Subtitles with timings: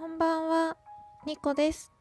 [0.00, 0.78] こんばんは、
[1.26, 1.92] ニコです。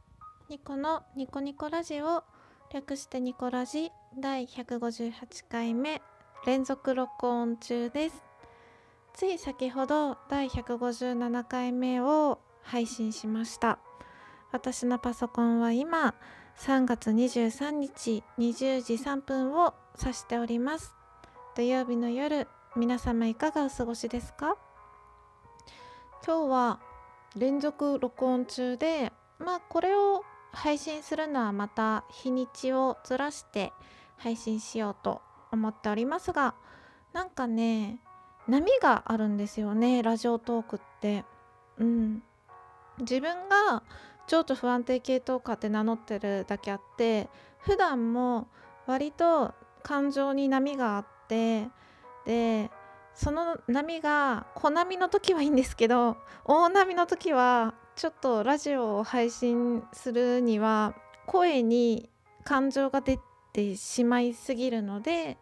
[0.48, 2.24] ニコのニコニコラジオ、
[2.72, 5.12] 略してニコラジ第158
[5.52, 6.02] 回目
[6.46, 8.24] 連続録音中です。
[9.12, 13.80] つい先ほど第157回目を配信しました。
[14.54, 16.16] 私のパソコンは今
[16.58, 20.96] 3月23日20時3分を指しております。
[21.54, 22.48] 土曜日の夜、
[22.78, 24.56] 皆様いかがお過ごしですか？
[26.26, 26.80] 今日は
[27.36, 33.72] 連続録音中でまあこれを配信するのはまた日にちをずらして
[34.18, 36.56] 配信しようと思っておりますが
[37.14, 38.00] なんかね
[38.48, 41.24] 波があるんですよねラジオトークって。
[41.78, 42.24] うん。
[43.00, 43.84] 自分が
[44.28, 48.48] 情緒不安定系統下って名乗ってるだけあって普段も
[48.88, 49.54] 割と
[49.84, 51.70] 感情に波があって
[52.26, 52.70] で
[53.14, 62.10] その波が小波の時はいいんですけど大波の時はちょっとラジオを配信するには声に
[62.44, 63.20] 感情が出
[63.52, 65.38] てしまいすぎるので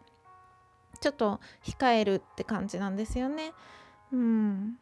[1.00, 3.54] ちょっと控えるって感じなんですよね。
[4.12, 4.80] うん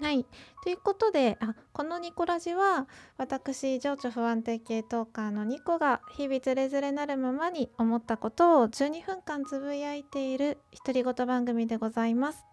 [0.00, 0.26] はい
[0.62, 12.44] ということであこのニコラジは私情緒不安定系トーカーのニコが日々ズレズレなるままに思ったことを12分間つぶやいている独り言番組でございます。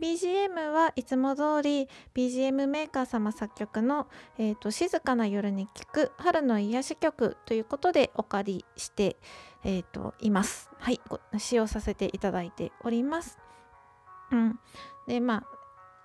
[0.00, 4.06] BGM はいつも通り BGM メーカー様作曲の、
[4.36, 9.16] えーと「静かな夜に聴く春の癒し曲」ということでお借りして、
[9.64, 10.70] えーといます。
[10.78, 11.00] はい
[11.38, 13.38] 使用させていただいております。
[14.30, 14.58] うん、
[15.06, 15.56] でまあ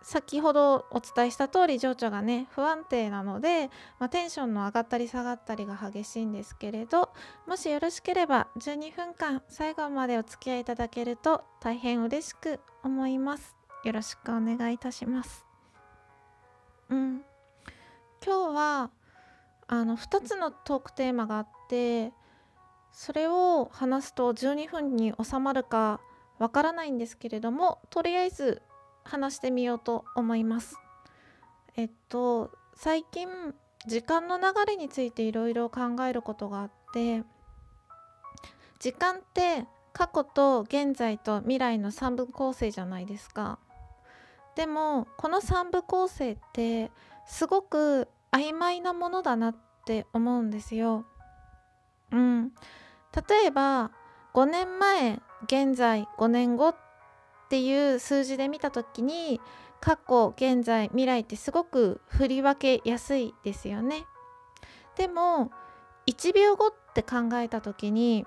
[0.04, 7.14] 先ほどお伝えした通り情緒がね不安定なので、まあ、テンションの上がったり下がったりが激しいんですけれど
[7.48, 13.56] もしよろしければ12分間最後までお付き合いいただけると大変嬉しく思います。
[13.84, 15.46] よろしくお願いいたします。
[16.90, 17.22] うん。
[18.24, 18.92] 今日は
[19.68, 22.12] あの2つのトークテーマがあって
[22.92, 26.02] それを話すと12分に収まるか
[26.38, 28.62] わからないんですけれどもとりあえず
[29.04, 30.78] 話してみようと思います。
[31.76, 33.28] えっと最近
[33.86, 37.24] 時間の流れについていろいろ考えることがあって
[38.80, 43.60] 時間って過去と現在と未来の3部構成じゃないですか。
[44.56, 46.92] でもこの3部構成って
[47.26, 51.06] すごく曖昧なものだなって思うんですよ。
[52.12, 52.52] うん、
[53.30, 53.92] 例えば
[54.34, 56.76] 5年前現在5年後っ
[57.52, 59.42] ていう数字で見た時に
[59.82, 64.06] 過去現在未来ってすごく振り分けやすいですよね。
[64.96, 65.52] でも
[66.08, 68.26] 1秒後って考えた時に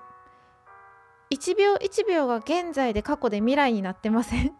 [1.31, 4.53] 1秒1秒が現在で過去で未来になってません？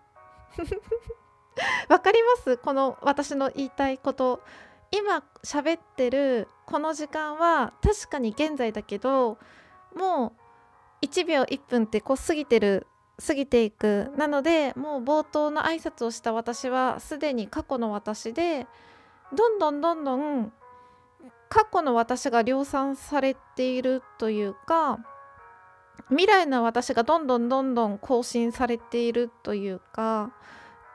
[1.87, 2.57] わかります？
[2.57, 4.41] この私の言いたいこと。
[4.91, 9.37] 今喋ってるこの時間は確かに現在だけど
[9.95, 10.33] も
[11.01, 12.87] う1秒1分ってこう過ぎてる
[13.23, 14.11] 過ぎていく。
[14.17, 18.67] なのでもう冒頭の挨拶をした私はすでに過去の私で
[19.33, 20.51] どんどんどんどん
[21.49, 24.99] 過去の私が量産されているというか
[26.09, 30.31] 未来の私がどんどんどんどん更新されているというか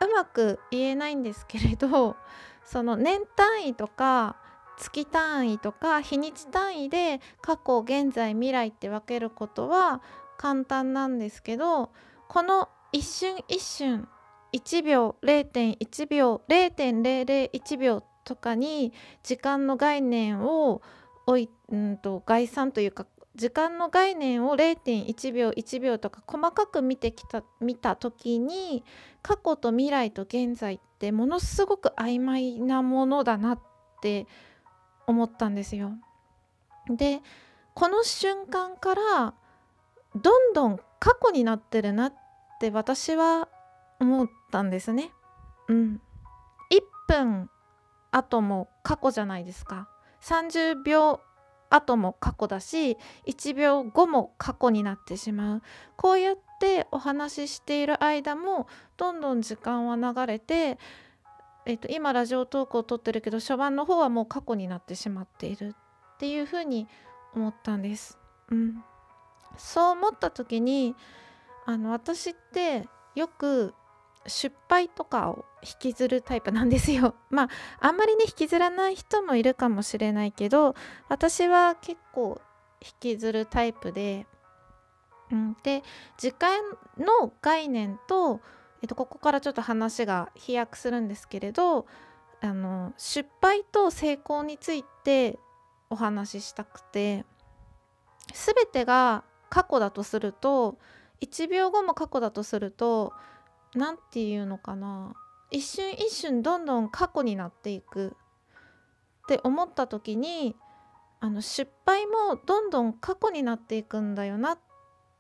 [0.01, 2.17] うまく言えないんですけれど
[2.65, 4.37] その年単位とか
[4.77, 10.01] 月単位とか日にち単位で過去現在未来って分けることは
[10.39, 11.91] 簡単なんですけど
[12.31, 14.07] この一瞬一瞬
[14.53, 18.93] 1秒0.1秒0.001秒とかに
[19.25, 20.81] 時間の概念を
[21.27, 23.05] おいうんと概算というか
[23.35, 28.85] 時間の概念を0.1秒1秒とか細かく見てきた見た時に
[29.23, 33.61] 過去と未来と現在ってものすごく曖昧なものだなっ
[34.01, 34.29] て
[35.09, 35.95] 思ったんですよ。
[36.89, 37.23] で
[37.75, 39.35] この瞬間から
[40.15, 42.15] どんどん過去になってるなっ
[42.61, 43.49] て私は
[43.99, 45.11] 思ったんですね。
[45.69, 46.01] うん。
[46.71, 47.51] 1分
[48.13, 49.89] 後も過去じゃないですか。
[50.23, 51.21] 30秒
[51.71, 55.63] 後も過去だし1秒後も過去になってしまう。
[55.97, 58.67] こうやってお話ししている間も
[58.97, 60.79] どんどん時間は流れて、
[61.65, 65.75] えっと、今ラジオトークを撮ってるけど初版の方はもう過去になってしまっている
[66.15, 66.89] っていうふうに
[67.35, 68.19] 思ったんです。
[68.51, 68.85] うん。
[69.57, 70.95] そう思った時に
[71.71, 73.75] あの私ってよく
[74.27, 77.15] 失敗とかを引きずるタイプなんですよ。
[77.31, 77.49] まあ
[77.81, 80.75] あんまりね引きずらない人もいるかもしれないけど
[81.09, 82.41] 私は結構
[82.81, 84.27] 引きずるタイプで、
[85.31, 85.83] うん、で
[86.19, 86.61] 時間
[86.99, 88.41] の概念と、
[88.83, 91.87] えっと、ここからちょっと話が飛躍するんですけれど
[92.41, 95.39] あの失敗と成功について
[95.89, 97.25] お話ししたくて
[98.33, 100.79] 全てが過去だとすると
[101.21, 103.13] 1秒後も過去だとすると
[103.75, 105.15] 何て言うのかな。
[105.51, 108.17] 一瞬一瞬どんどん過去になっていく。
[109.25, 110.57] って思った時に
[111.21, 114.59] あの失敗もどんどん過去になっていくんだよなっ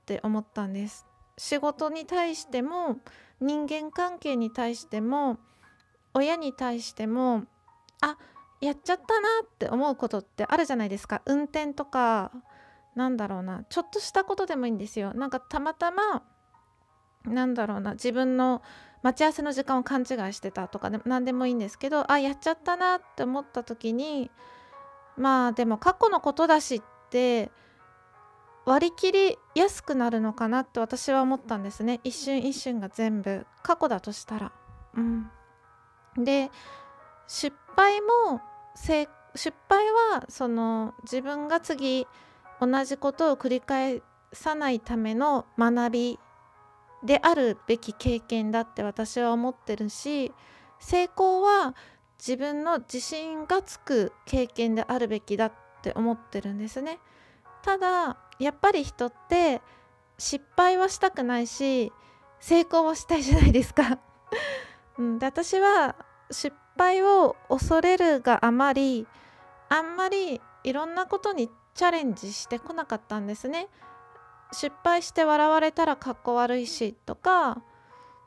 [0.06, 1.06] て思ったんです。
[1.38, 2.98] 仕事に対しても
[3.40, 5.38] 人間関係に対しても
[6.12, 7.44] 親に対しても
[8.00, 8.16] あ
[8.60, 11.22] やっちゃったなって思うことってあるじゃないですか。
[11.26, 12.32] 運転とか
[12.94, 15.14] なんだろうなちょっとしたことでもいいんですよ。
[15.14, 16.22] なんかたまたま
[17.24, 18.62] なんだろうな自分の
[19.02, 24.30] 待ち合わせの時間を勘違いしてたとかで何でもいいんですけどあやっちゃったなって思った時に
[25.16, 27.50] まあでも過去のことだしって
[28.64, 32.00] 割り切りやすくなるのかなって私は思ったんですね。
[32.04, 34.52] 一瞬一瞬が全部過去だとしたら。
[34.94, 35.30] うん、
[36.16, 36.50] で
[37.26, 38.40] 失敗も
[38.74, 39.08] 失
[39.68, 42.06] 敗はその自分が次
[42.60, 44.02] 同じことを繰り返
[44.32, 46.18] さないための学び
[47.02, 50.32] であるべき経験だって私は思ってるし
[50.78, 51.74] 成功は
[52.18, 55.52] 自分の自信がつく経験であるべきだっ
[55.82, 56.98] て思ってるんですね。
[57.62, 59.62] ただやっぱり人って
[60.18, 61.92] 失敗はしたくないし
[62.40, 63.98] 成功はしたいじゃないですか
[64.98, 65.94] うん、で私は
[66.30, 69.06] 失敗を恐れるがあまり
[69.68, 73.66] あんまりいろんなことにチャレンジしてこなかったんですね。
[74.52, 77.62] 失敗して笑われたらかっこ悪いしとか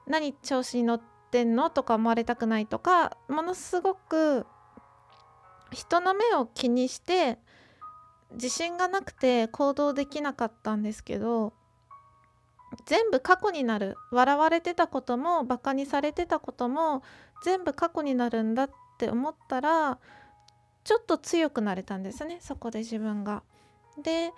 [0.07, 4.47] 何調子に乗ってんのとか思われたくないとかものすごく
[5.71, 7.38] 人の目を気にして
[8.31, 11.53] 自信がなくて行動できなかったんですけど
[12.88, 17.03] 全部過去になる笑われてたこともバカにされてたことも
[17.44, 19.99] 全部過去になるんだって思ったら
[20.83, 23.44] ちょっと強くなれたんですねそこで自分が。
[24.01, 24.33] で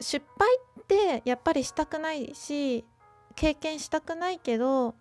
[0.00, 0.48] 失敗
[0.80, 2.84] ってやっぱりしたくないし
[3.34, 4.94] 経験したくないけど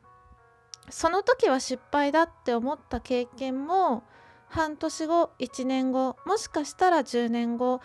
[0.89, 4.03] その時は失敗だって思った経験も
[4.47, 7.81] 半年後1年後もしかしたら10年後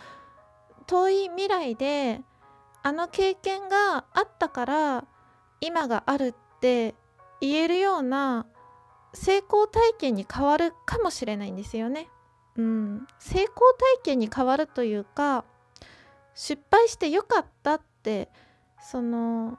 [0.86, 2.20] 遠い未来で
[2.82, 5.04] あの経験があったから
[5.60, 6.94] 今があるって
[7.40, 8.46] 言えるような
[9.12, 12.08] 成功体験に変わるかもしれないんですよね。
[12.56, 15.44] うん、成功体験に変わるというか
[16.34, 18.28] 失敗してよかったって
[18.82, 19.58] その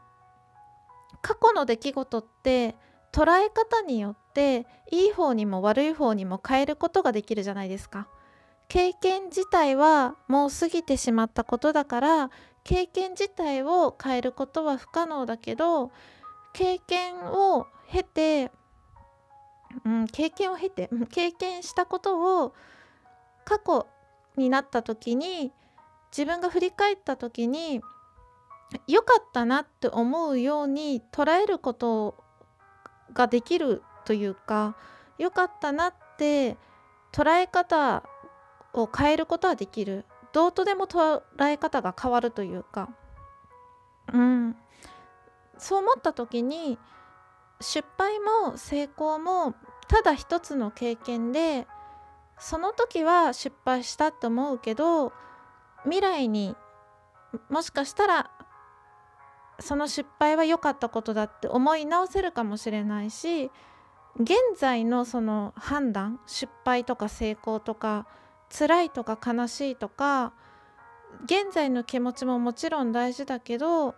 [1.22, 2.76] 過去の出来事って
[3.12, 8.08] 捉え方によっていい方にも悪い方にも変えることができるじゃないですか。
[8.68, 12.32] 経験自体はもう過ぎてしまったことだから
[12.64, 15.92] 経験自体を変えることは不可能だけど
[16.54, 18.50] 経験を経て、
[19.84, 22.54] うん、経験を経て経験したことを
[23.46, 23.88] 過去
[24.38, 25.52] になった時に
[26.12, 27.82] 自分が振り返った時に
[28.88, 32.16] 良かったなって思うように捉えること
[33.14, 34.76] ができるというか
[35.18, 36.58] 良かったなって
[37.12, 38.04] 捉え方
[38.74, 40.06] を変えることはできる。
[40.34, 42.90] どうとでも捉え方が変わるというか。
[44.14, 44.56] うん。
[45.58, 46.80] そう思った時に
[47.60, 49.54] 失敗も成功も
[49.88, 51.68] ただ一つの経験で
[52.42, 55.14] その時は失敗したって思うけど
[55.84, 56.56] 未来に
[57.50, 58.32] もしかしたら
[59.60, 63.52] その失敗は良かったことだって思い直せるかもしれないし
[64.20, 68.08] 現在のその判断失敗とか成功とか
[68.50, 70.34] 辛いとか悲しいとか
[71.26, 73.94] 現在の気持ちももちろん大事だけど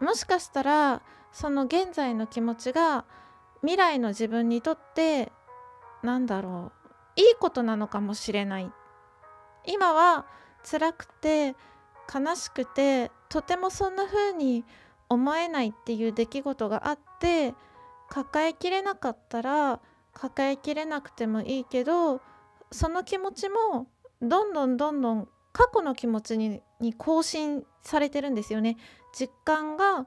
[0.00, 3.04] もしかしたらその現在の気持ちが
[3.60, 5.30] 未来の自分にとって
[6.02, 6.81] なんだろう
[7.16, 8.70] いいことなのかもしれない。
[9.66, 10.26] 今は
[10.68, 11.54] 辛くて
[12.12, 14.64] 悲しくてとてもそんな風に
[15.08, 17.54] 思えないっていう出来事があって
[18.08, 19.80] 抱えきれなかったら
[20.12, 22.20] 抱えきれなくてもいいけど
[22.70, 23.86] その気持ちも
[24.20, 26.62] どんどんどんどん過去の気持ちに
[26.96, 28.76] 更新されてるんですよね。
[29.12, 30.06] 実感が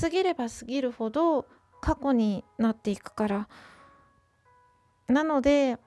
[0.00, 1.46] 過ぎれば過ぎるほど
[1.80, 3.48] 過去になっていくから。
[5.08, 5.78] なので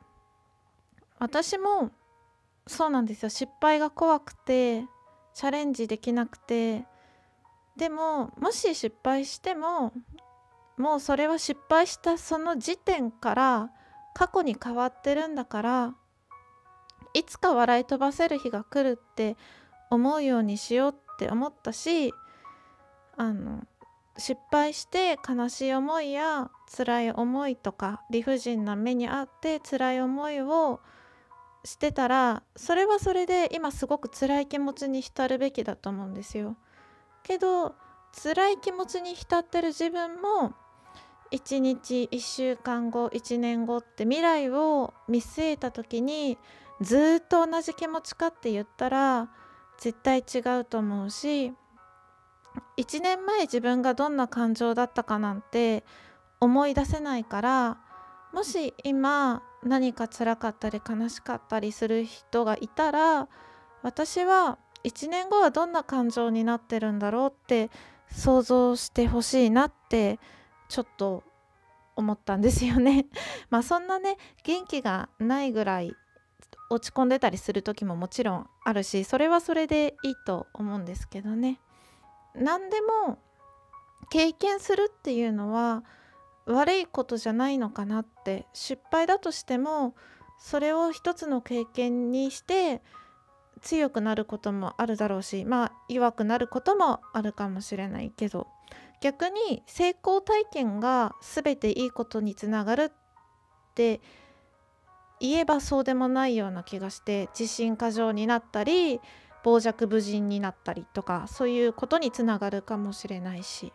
[1.20, 1.92] 私も
[2.68, 3.30] そうなんですよ。
[3.30, 4.84] 失敗が怖くて
[5.34, 6.86] チャレンジできなくて
[7.78, 9.94] でももし失敗しても
[10.78, 13.70] もうそれは失敗したその時点から
[14.14, 15.94] 過去に変わってるんだから
[17.14, 19.38] いつか笑い飛ばせる日が来るって
[19.90, 22.14] 思うようにしようって思ったし
[23.16, 23.64] あの
[24.18, 30.80] 失敗して悲しい思いや辛い思いとか理不尽な目にあって辛い思いを
[31.64, 36.56] してたらそれはそれで今すごく辛い気持ちに浸るべきだと思うんですよ。
[37.24, 37.76] けど
[38.24, 40.54] 辛い気持ちに浸ってる自分も
[41.32, 46.38] 1日1週間後1年後って未来を見据えた時に
[46.82, 49.30] ずっと同じ気持ちかって言ったら
[49.78, 51.54] 絶対違うと思うし
[52.78, 55.84] 1年前自分がどんな感情だったかなんて
[56.40, 57.78] 思い出せないから
[58.34, 63.28] もし今何か辛かったり悲しかったりする人がいたら
[63.84, 67.70] 私は1年後はどんな感情になってるんだろうって
[68.10, 70.20] 想像してほしいなって
[70.70, 71.24] ちょっと
[71.96, 73.08] 思ったんですよね。
[73.50, 75.96] まあそんなね元気がないぐらい
[76.70, 81.60] 落ち込んでたりする時ももちろんあるしそれはそれでいいと思うんですけどね。
[82.36, 83.18] 何でも
[84.10, 85.84] 経験するっていうのは
[86.48, 89.96] 悪いことじゃないのかなって失敗だとしても
[90.40, 92.82] それを一つの経験にして
[93.62, 98.48] 強くなることもあるだろうしまあ弱くなることもあるかもしれないけど
[99.02, 102.92] 逆に成功体験が全ていいことにつながるっ
[103.76, 104.02] て
[105.20, 109.00] 言えばそうでもないような気がして自信過剰になったり
[109.44, 113.74] 傍若無人になったりとかそういうことにつながるかもしれないし、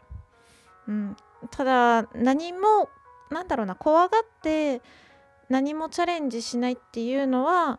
[0.86, 1.16] うん、
[1.50, 2.88] ただ何も
[3.30, 4.82] なんだろうな怖がって
[5.48, 7.78] 何もチャレンジしないっていうのは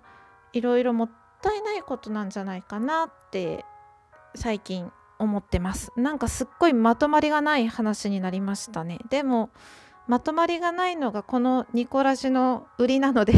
[0.51, 3.65] いろいろもったいないことなんじゃないかなって
[4.35, 5.91] 最近思ってます。
[5.95, 8.99] なんかすっごいまとまりがない話になりましたね。
[9.09, 9.49] でも
[10.07, 13.33] まとまりがないのがこのニコラジの売りなので。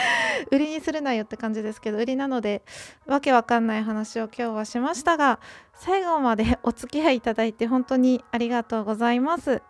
[0.50, 2.62] 売りにするなよって感じですけど売りなので
[3.06, 5.40] わけわかんない話を今日はしましたが
[5.74, 9.62] 最後までお付き合いいただいて本当にありがとうございます。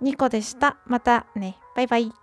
[0.00, 0.78] ニコでした。
[0.86, 1.58] またね。
[1.76, 2.21] バイバイ。